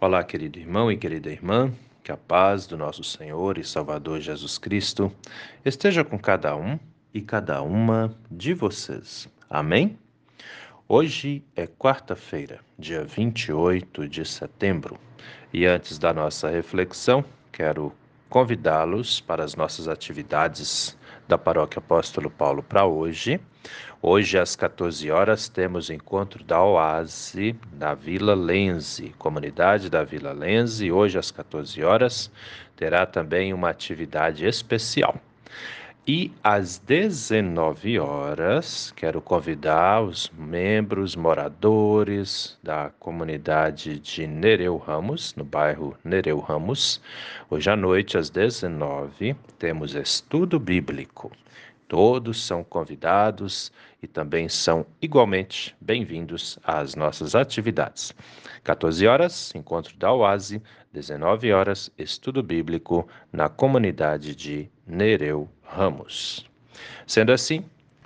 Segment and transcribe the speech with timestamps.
[0.00, 1.72] Olá, querido irmão e querida irmã,
[2.02, 5.12] que a paz do nosso Senhor e Salvador Jesus Cristo
[5.64, 6.78] esteja com cada um
[7.14, 9.28] e cada uma de vocês.
[9.48, 9.96] Amém?
[10.88, 14.98] Hoje é quarta-feira, dia 28 de setembro,
[15.52, 17.92] e antes da nossa reflexão, quero
[18.28, 20.96] convidá-los para as nossas atividades
[21.26, 23.40] da Paróquia Apóstolo Paulo para hoje.
[24.00, 30.90] Hoje, às 14 horas, temos encontro da Oase na Vila Lenze, comunidade da Vila Lenze.
[30.90, 32.30] Hoje, às 14 horas,
[32.74, 35.16] terá também uma atividade especial.
[36.04, 45.44] E às 19 horas, quero convidar os membros moradores da comunidade de Nereu Ramos, no
[45.44, 47.00] bairro Nereu Ramos.
[47.48, 51.30] Hoje à noite, às 19, temos estudo bíblico.
[51.86, 53.70] Todos são convidados
[54.02, 58.12] e também são igualmente bem-vindos às nossas atividades.
[58.64, 60.60] 14 horas, encontro da Oase,
[60.92, 65.61] 19 horas, estudo bíblico na comunidade de Nereu Ramos.
[67.06, 67.64] Sendo assim,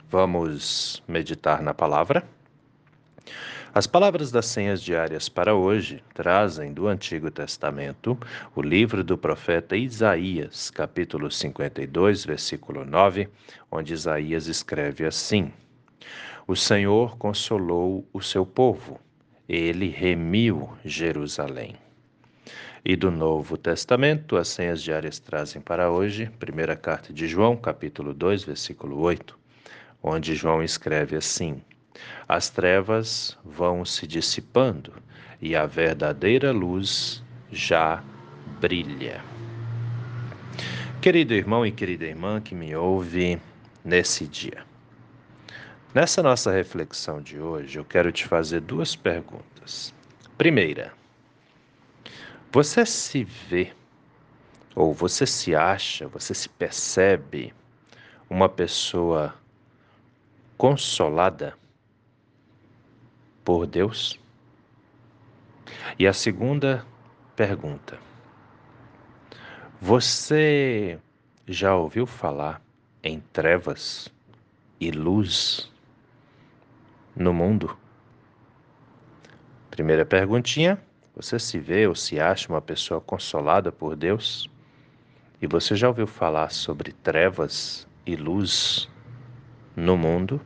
[0.09, 2.25] vamos meditar na palavra.
[3.75, 8.19] As palavras das senhas diárias para hoje trazem do Antigo Testamento
[8.55, 13.29] o livro do profeta Isaías, capítulo 52, versículo 9,
[13.71, 15.53] onde Isaías escreve assim:
[16.49, 18.99] O Senhor consolou o seu povo,
[19.47, 21.86] ele remiu Jerusalém.
[22.89, 28.15] E do Novo Testamento, as senhas diárias trazem para hoje, primeira carta de João, capítulo
[28.15, 29.37] 2, versículo 8,
[30.01, 31.61] onde João escreve assim:
[32.29, 34.93] As trevas vão se dissipando
[35.43, 38.05] e a verdadeira luz já
[38.61, 39.21] brilha.
[41.03, 43.37] Querido irmão e querida irmã que me ouve
[43.85, 44.63] nesse dia.
[45.93, 49.93] Nessa nossa reflexão de hoje, eu quero te fazer duas perguntas.
[50.39, 50.93] Primeira,
[52.53, 53.73] você se vê,
[54.75, 57.55] ou você se acha, você se percebe
[58.29, 59.35] uma pessoa
[60.57, 61.57] consolada
[63.45, 64.19] por Deus?
[65.99, 66.87] E a segunda
[67.35, 67.99] pergunta:
[69.81, 70.99] Você
[71.47, 72.63] já ouviu falar
[73.03, 74.09] em trevas
[74.81, 75.71] e luz
[77.15, 77.77] no mundo?
[79.71, 80.81] Primeira perguntinha
[81.17, 84.51] você se vê ou se acha uma pessoa consolada por Deus?
[85.41, 88.87] E você já ouviu falar sobre trevas e luz
[89.75, 90.39] no mundo?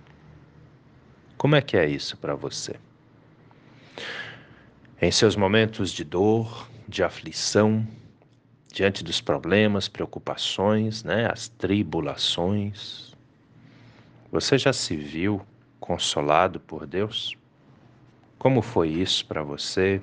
[1.37, 2.77] Como é que é isso para você?
[5.03, 7.85] Em seus momentos de dor, de aflição,
[8.73, 13.13] diante dos problemas, preocupações, né, as tribulações,
[14.31, 15.45] você já se viu
[15.81, 17.37] consolado por Deus?
[18.39, 20.01] Como foi isso para você?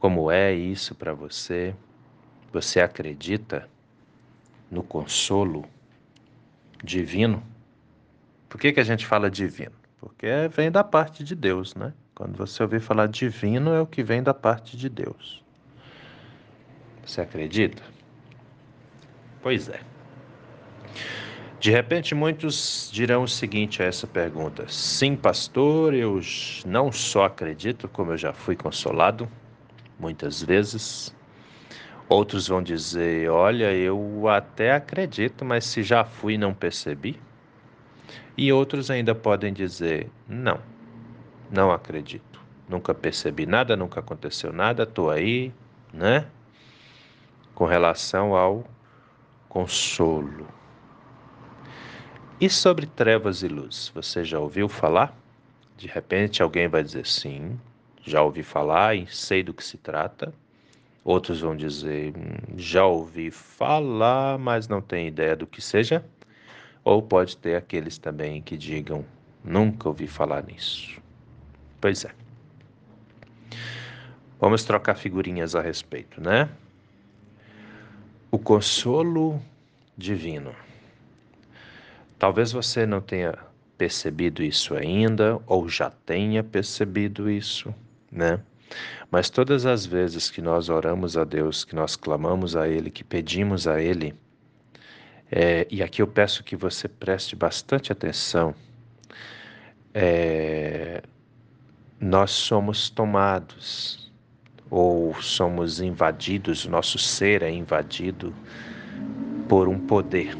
[0.00, 1.74] Como é isso para você?
[2.50, 3.68] Você acredita
[4.70, 5.66] no consolo
[6.82, 7.42] divino?
[8.48, 9.74] Por que, que a gente fala divino?
[9.98, 11.92] Porque vem da parte de Deus, né?
[12.14, 15.44] Quando você ouvir falar divino, é o que vem da parte de Deus.
[17.04, 17.82] Você acredita?
[19.42, 19.80] Pois é.
[21.60, 26.18] De repente, muitos dirão o seguinte a essa pergunta: Sim, pastor, eu
[26.64, 29.28] não só acredito, como eu já fui consolado,
[30.00, 31.14] muitas vezes.
[32.08, 37.20] Outros vão dizer: Olha, eu até acredito, mas se já fui, não percebi.
[38.36, 40.58] E outros ainda podem dizer: Não,
[41.50, 42.40] não acredito.
[42.68, 45.52] Nunca percebi nada, nunca aconteceu nada, estou aí,
[45.92, 46.26] né?
[47.54, 48.64] Com relação ao
[49.48, 50.46] consolo.
[52.40, 55.14] E sobre trevas e luz, você já ouviu falar?
[55.76, 57.58] De repente alguém vai dizer sim,
[58.02, 60.32] já ouvi falar e sei do que se trata.
[61.04, 66.04] Outros vão dizer, hum, já ouvi falar, mas não tenho ideia do que seja.
[66.84, 69.04] Ou pode ter aqueles também que digam,
[69.44, 71.00] nunca ouvi falar nisso.
[71.80, 72.10] Pois é.
[74.38, 76.48] Vamos trocar figurinhas a respeito, né?
[78.30, 79.40] O consolo
[79.96, 80.54] divino.
[82.18, 83.34] Talvez você não tenha
[83.76, 87.74] percebido isso ainda, ou já tenha percebido isso
[88.10, 88.40] né?
[89.10, 93.02] Mas todas as vezes que nós oramos a Deus, que nós clamamos a Ele, que
[93.02, 94.14] pedimos a Ele,
[95.30, 98.54] é, e aqui eu peço que você preste bastante atenção,
[99.92, 101.02] é,
[102.00, 104.10] nós somos tomados
[104.70, 108.32] ou somos invadidos, nosso ser é invadido
[109.48, 110.36] por um poder.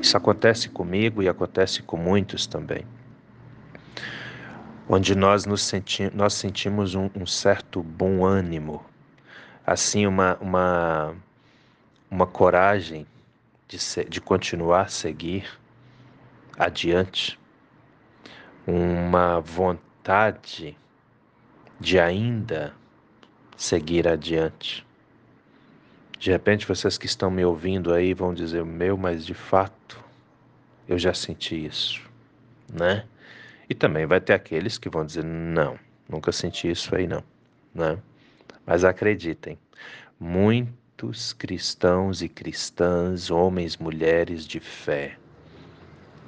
[0.00, 2.84] Isso acontece comigo e acontece com muitos também.
[4.88, 8.84] Onde nós, nos senti nós sentimos um, um certo bom ânimo,
[9.66, 11.14] assim, uma, uma,
[12.10, 13.06] uma coragem
[13.66, 15.46] de, ser, de continuar seguir
[16.58, 17.38] adiante,
[18.66, 20.76] uma vontade
[21.78, 22.74] de ainda
[23.56, 24.86] seguir adiante.
[26.18, 30.02] De repente, vocês que estão me ouvindo aí vão dizer: Meu, mas de fato,
[30.88, 32.02] eu já senti isso,
[32.72, 33.04] né?
[33.68, 35.78] E também vai ter aqueles que vão dizer: Não,
[36.08, 37.22] nunca senti isso aí, não,
[37.74, 37.98] né?
[38.66, 39.58] Mas acreditem,
[40.18, 45.16] muitos cristãos e cristãs, homens, mulheres de fé,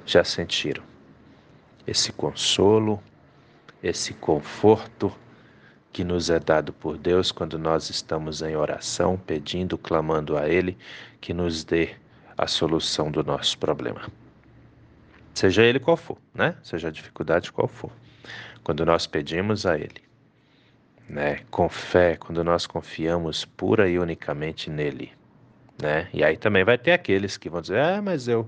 [0.05, 0.83] já sentiram
[1.85, 3.01] esse consolo,
[3.81, 5.11] esse conforto
[5.91, 10.77] que nos é dado por Deus quando nós estamos em oração, pedindo, clamando a Ele
[11.19, 11.95] que nos dê
[12.37, 14.01] a solução do nosso problema.
[15.33, 16.55] Seja ele qual for, né?
[16.63, 17.91] Seja a dificuldade qual for.
[18.63, 20.03] Quando nós pedimos a Ele,
[21.09, 25.11] né, com fé, quando nós confiamos pura e unicamente nele,
[25.81, 26.07] né?
[26.13, 28.47] E aí também vai ter aqueles que vão dizer: "Ah, mas eu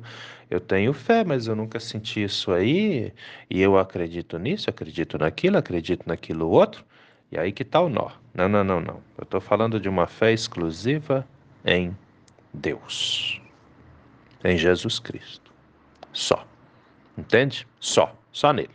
[0.49, 3.11] eu tenho fé, mas eu nunca senti isso aí,
[3.49, 6.85] e eu acredito nisso, acredito naquilo, acredito naquilo outro".
[7.31, 8.11] E aí que tá o nó.
[8.33, 9.01] Não, não, não, não.
[9.17, 11.27] Eu estou falando de uma fé exclusiva
[11.65, 11.95] em
[12.53, 13.41] Deus,
[14.43, 15.51] em Jesus Cristo.
[16.11, 16.45] Só.
[17.17, 17.67] Entende?
[17.79, 18.15] Só.
[18.31, 18.73] Só nele.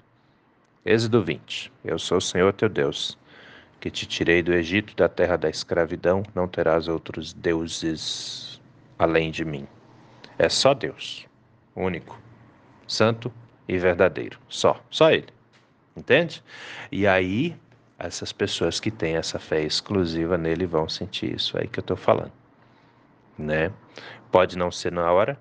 [0.85, 1.73] Êxodo 20.
[1.85, 3.19] Eu sou o Senhor teu Deus,
[3.81, 8.61] que te tirei do Egito, da terra da escravidão, não terás outros deuses
[8.99, 9.67] além de mim.
[10.39, 11.27] É só Deus,
[11.75, 12.19] único,
[12.87, 13.33] santo
[13.67, 14.39] e verdadeiro.
[14.49, 14.81] Só.
[14.91, 15.29] Só Ele.
[15.97, 16.43] Entende?
[16.93, 17.57] E aí
[17.99, 21.97] essas pessoas que têm essa fé exclusiva nele vão sentir isso aí que eu estou
[21.97, 22.33] falando,
[23.37, 23.73] né?
[24.31, 25.41] Pode não ser na hora,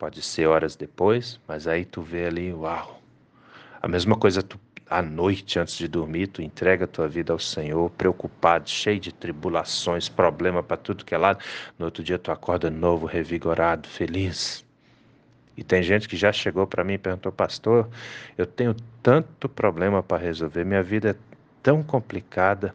[0.00, 3.02] pode ser horas depois, mas aí tu vê ali, uau!
[3.82, 4.58] A mesma coisa tu
[4.88, 9.12] à noite antes de dormir, tu entrega a tua vida ao Senhor, preocupado, cheio de
[9.12, 11.44] tribulações, problema para tudo que é lado.
[11.78, 14.64] No outro dia tu acorda novo, revigorado, feliz.
[15.54, 17.86] E tem gente que já chegou para mim e perguntou, pastor,
[18.38, 21.16] eu tenho tanto problema para resolver, minha vida é
[21.62, 22.74] tão complicada.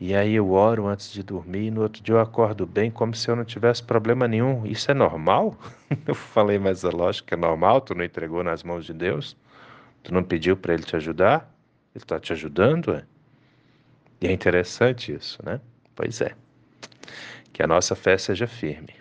[0.00, 3.14] E aí eu oro antes de dormir e no outro dia eu acordo bem como
[3.14, 4.64] se eu não tivesse problema nenhum.
[4.64, 5.54] Isso é normal?
[6.06, 9.36] Eu falei, mas é lógico que é normal, tu não entregou nas mãos de Deus?
[10.02, 11.52] Tu não pediu para ele te ajudar?
[11.94, 13.04] Ele está te ajudando, é?
[14.22, 15.60] E é interessante isso, né?
[15.94, 16.34] Pois é.
[17.52, 18.94] Que a nossa fé seja firme.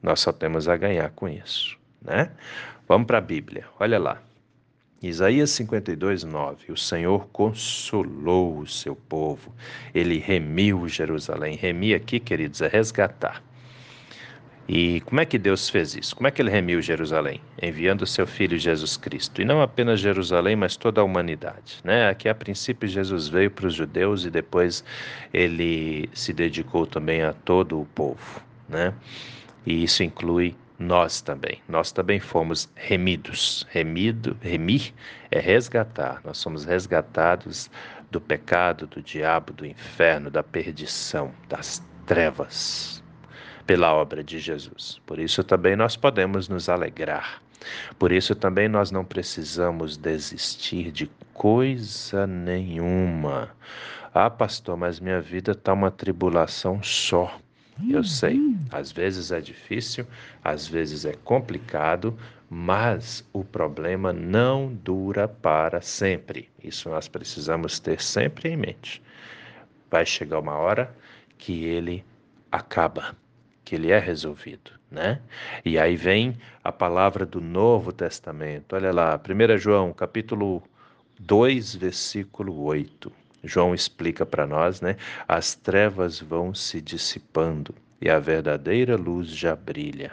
[0.00, 2.30] Nós só temos a ganhar com isso, né?
[2.86, 3.64] Vamos para a Bíblia.
[3.80, 4.22] Olha lá.
[5.08, 6.72] Isaías 52, 9.
[6.72, 9.54] O Senhor consolou o seu povo,
[9.94, 11.56] ele remiu Jerusalém.
[11.56, 13.42] Remir aqui, queridos, é resgatar.
[14.66, 16.16] E como é que Deus fez isso?
[16.16, 17.38] Como é que ele remiu Jerusalém?
[17.62, 19.42] Enviando o seu filho Jesus Cristo.
[19.42, 21.80] E não apenas Jerusalém, mas toda a humanidade.
[21.84, 22.08] Né?
[22.08, 24.82] Aqui, a princípio, Jesus veio para os judeus e depois
[25.34, 28.40] ele se dedicou também a todo o povo.
[28.66, 28.94] Né?
[29.66, 31.60] E isso inclui nós também.
[31.68, 33.66] Nós também fomos remidos.
[33.70, 34.92] Remido, remir
[35.30, 36.20] é resgatar.
[36.24, 37.70] Nós somos resgatados
[38.10, 43.02] do pecado, do diabo, do inferno, da perdição, das trevas,
[43.66, 45.00] pela obra de Jesus.
[45.06, 47.42] Por isso também nós podemos nos alegrar.
[47.98, 53.50] Por isso também nós não precisamos desistir de coisa nenhuma.
[54.12, 57.36] Ah, pastor, mas minha vida está uma tribulação só.
[57.90, 60.06] Eu sei, às vezes é difícil,
[60.42, 62.16] às vezes é complicado,
[62.48, 66.48] mas o problema não dura para sempre.
[66.62, 69.02] Isso nós precisamos ter sempre em mente.
[69.90, 70.94] Vai chegar uma hora
[71.36, 72.04] que ele
[72.50, 73.16] acaba,
[73.64, 75.20] que ele é resolvido, né?
[75.64, 78.76] E aí vem a palavra do Novo Testamento.
[78.76, 80.62] Olha lá, 1 João, capítulo
[81.18, 83.23] 2, versículo 8.
[83.44, 84.96] João explica para nós, né?
[85.28, 90.12] As trevas vão se dissipando e a verdadeira luz já brilha.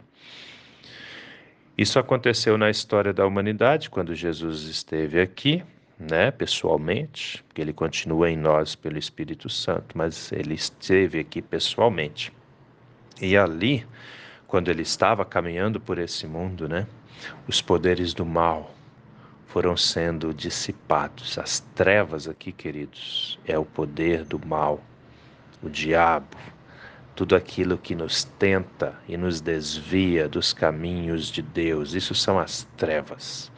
[1.77, 5.63] Isso aconteceu na história da humanidade quando Jesus esteve aqui,
[5.97, 12.31] né, pessoalmente, porque ele continua em nós pelo Espírito Santo, mas ele esteve aqui pessoalmente.
[13.21, 13.85] E ali,
[14.47, 16.87] quando ele estava caminhando por esse mundo, né,
[17.47, 18.75] os poderes do mal,
[19.51, 21.37] foram sendo dissipados.
[21.37, 24.81] As trevas aqui, queridos, é o poder do mal,
[25.61, 26.37] o diabo,
[27.13, 31.93] tudo aquilo que nos tenta e nos desvia dos caminhos de Deus.
[31.93, 33.51] Isso são as trevas,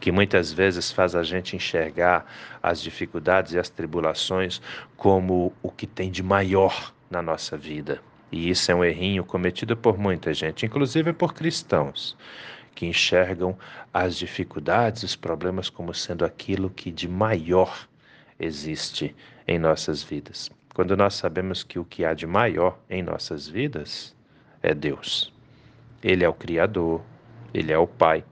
[0.00, 2.24] que muitas vezes faz a gente enxergar
[2.62, 4.62] as dificuldades e as tribulações
[4.96, 8.00] como o que tem de maior na nossa vida.
[8.30, 12.16] E isso é um errinho cometido por muita gente, inclusive por cristãos
[12.74, 13.56] que enxergam
[13.92, 17.88] as dificuldades, os problemas como sendo aquilo que de maior
[18.38, 19.14] existe
[19.46, 20.50] em nossas vidas.
[20.74, 24.14] Quando nós sabemos que o que há de maior em nossas vidas
[24.62, 25.32] é Deus.
[26.02, 27.00] Ele é o Criador,
[27.52, 28.24] Ele é o Pai,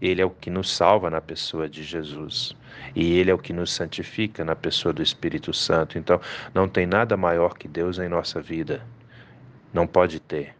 [0.00, 2.56] Ele é o que nos salva na pessoa de Jesus.
[2.96, 5.98] E Ele é o que nos santifica na pessoa do Espírito Santo.
[5.98, 6.20] Então,
[6.54, 8.82] não tem nada maior que Deus em nossa vida.
[9.72, 10.54] Não pode ter.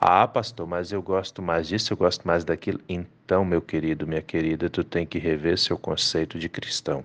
[0.00, 2.80] Ah, pastor, mas eu gosto mais disso, eu gosto mais daquilo.
[2.88, 7.04] Então, meu querido, minha querida, tu tem que rever seu conceito de cristão.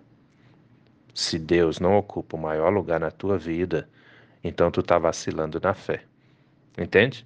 [1.14, 3.88] Se Deus não ocupa o maior lugar na tua vida,
[4.44, 6.04] então tu está vacilando na fé.
[6.78, 7.26] Entende?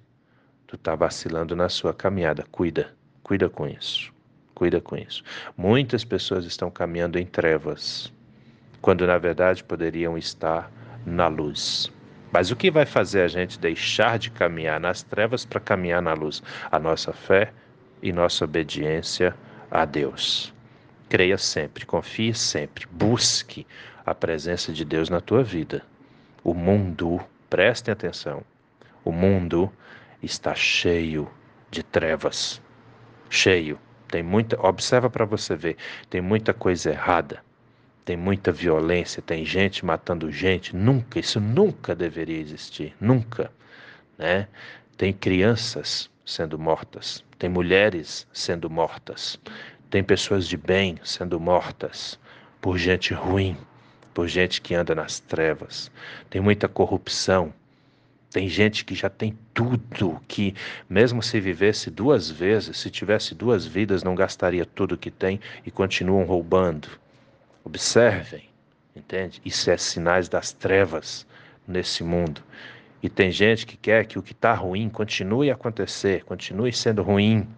[0.66, 2.44] Tu está vacilando na sua caminhada.
[2.50, 2.92] Cuida,
[3.22, 4.12] cuida com isso.
[4.54, 5.22] Cuida com isso.
[5.56, 8.12] Muitas pessoas estão caminhando em trevas,
[8.80, 10.70] quando na verdade poderiam estar
[11.04, 11.92] na luz.
[12.34, 16.14] Mas o que vai fazer a gente deixar de caminhar nas trevas para caminhar na
[16.14, 16.42] luz?
[16.68, 17.52] A nossa fé
[18.02, 19.36] e nossa obediência
[19.70, 20.52] a Deus.
[21.08, 23.64] Creia sempre, confie sempre, busque
[24.04, 25.84] a presença de Deus na tua vida.
[26.42, 28.42] O mundo, prestem atenção,
[29.04, 29.72] o mundo
[30.20, 31.30] está cheio
[31.70, 32.60] de trevas.
[33.30, 33.78] Cheio.
[34.08, 35.76] Tem muita, observa para você ver,
[36.10, 37.44] tem muita coisa errada
[38.04, 43.50] tem muita violência, tem gente matando gente, nunca, isso nunca deveria existir, nunca,
[44.18, 44.46] né?
[44.96, 49.40] Tem crianças sendo mortas, tem mulheres sendo mortas,
[49.88, 52.18] tem pessoas de bem sendo mortas
[52.60, 53.56] por gente ruim,
[54.12, 55.90] por gente que anda nas trevas.
[56.30, 57.52] Tem muita corrupção.
[58.30, 60.54] Tem gente que já tem tudo, que
[60.88, 65.70] mesmo se vivesse duas vezes, se tivesse duas vidas, não gastaria tudo que tem e
[65.70, 66.88] continuam roubando
[67.64, 68.50] Observem,
[68.94, 69.40] entende?
[69.44, 71.26] Isso é sinais das trevas
[71.66, 72.42] nesse mundo.
[73.02, 77.02] E tem gente que quer que o que está ruim continue a acontecer, continue sendo
[77.02, 77.48] ruim.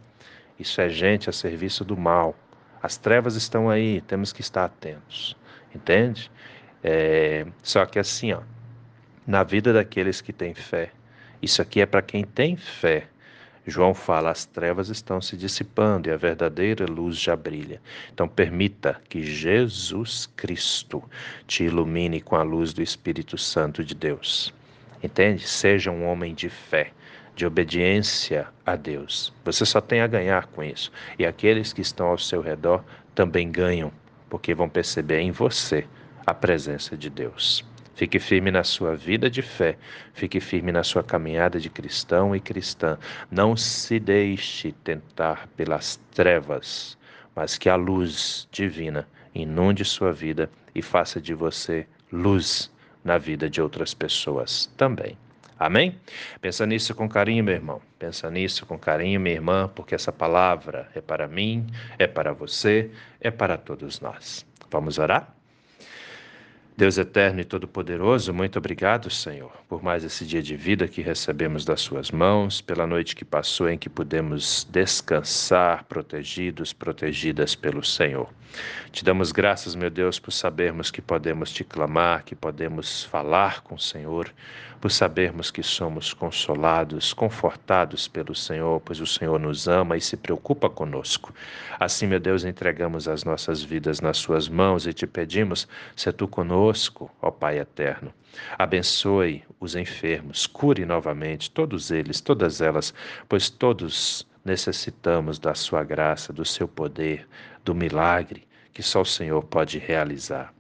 [0.58, 2.34] Isso é gente a serviço do mal.
[2.82, 5.36] As trevas estão aí, temos que estar atentos,
[5.74, 6.30] entende?
[6.82, 8.42] É, só que assim, ó,
[9.26, 10.92] na vida daqueles que têm fé,
[11.42, 13.08] isso aqui é para quem tem fé.
[13.66, 17.80] João fala: as trevas estão se dissipando e a verdadeira luz já brilha.
[18.12, 21.02] Então, permita que Jesus Cristo
[21.46, 24.54] te ilumine com a luz do Espírito Santo de Deus.
[25.02, 25.46] Entende?
[25.46, 26.92] Seja um homem de fé,
[27.34, 29.32] de obediência a Deus.
[29.44, 30.90] Você só tem a ganhar com isso.
[31.18, 33.92] E aqueles que estão ao seu redor também ganham,
[34.30, 35.86] porque vão perceber em você
[36.24, 37.64] a presença de Deus.
[37.96, 39.78] Fique firme na sua vida de fé,
[40.12, 42.98] fique firme na sua caminhada de cristão e cristã.
[43.30, 46.98] Não se deixe tentar pelas trevas,
[47.34, 52.70] mas que a luz divina inunde sua vida e faça de você luz
[53.02, 55.16] na vida de outras pessoas também.
[55.58, 55.98] Amém?
[56.38, 57.80] Pensa nisso com carinho, meu irmão.
[57.98, 61.66] Pensa nisso com carinho, minha irmã, porque essa palavra é para mim,
[61.98, 64.44] é para você, é para todos nós.
[64.70, 65.35] Vamos orar?
[66.76, 71.64] Deus eterno e todo-poderoso, muito obrigado, Senhor, por mais esse dia de vida que recebemos
[71.64, 78.28] das Suas mãos, pela noite que passou em que pudemos descansar, protegidos, protegidas pelo Senhor.
[78.92, 83.76] Te damos graças, meu Deus, por sabermos que podemos te clamar, que podemos falar com
[83.76, 84.30] o Senhor,
[84.80, 90.16] por sabermos que somos consolados, confortados pelo Senhor, pois o Senhor nos ama e se
[90.16, 91.32] preocupa conosco.
[91.78, 96.28] Assim, meu Deus, entregamos as nossas vidas nas Suas mãos e te pedimos, se tu
[96.28, 98.12] conosco, ó Pai eterno.
[98.58, 102.92] Abençoe os enfermos, cure novamente todos eles, todas elas,
[103.28, 107.26] pois todos necessitamos da Sua graça, do Seu poder,
[107.64, 110.52] do milagre que só o Senhor pode realizar.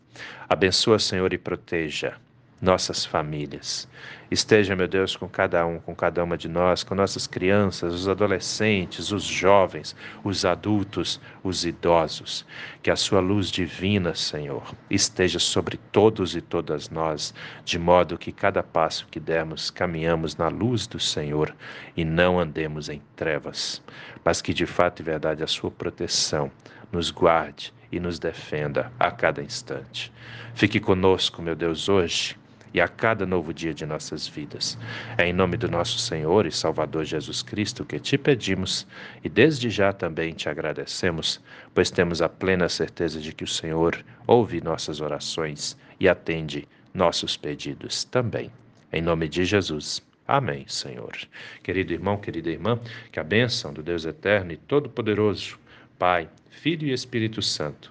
[0.48, 2.16] Abençoa, Senhor, e proteja
[2.60, 3.88] nossas famílias.
[4.30, 8.08] Esteja, meu Deus, com cada um, com cada uma de nós, com nossas crianças, os
[8.08, 9.94] adolescentes, os jovens,
[10.24, 12.44] os adultos, os idosos.
[12.82, 17.32] Que a sua luz divina, Senhor, esteja sobre todos e todas nós,
[17.64, 21.54] de modo que cada passo que dermos caminhamos na luz do Senhor
[21.96, 23.82] e não andemos em trevas,
[24.24, 26.50] mas que de fato e verdade a sua proteção
[26.90, 30.12] nos guarde e nos defenda a cada instante.
[30.54, 32.36] Fique conosco, meu Deus, hoje
[32.76, 34.78] e a cada novo dia de nossas vidas.
[35.16, 38.86] É em nome do nosso Senhor e Salvador Jesus Cristo que te pedimos
[39.24, 41.40] e desde já também te agradecemos,
[41.74, 47.34] pois temos a plena certeza de que o Senhor ouve nossas orações e atende nossos
[47.34, 48.50] pedidos também.
[48.92, 50.04] Em nome de Jesus.
[50.28, 51.16] Amém, Senhor.
[51.62, 52.78] Querido irmão, querida irmã,
[53.10, 55.58] que a bênção do Deus eterno e todo-poderoso,
[55.98, 57.90] Pai, Filho e Espírito Santo,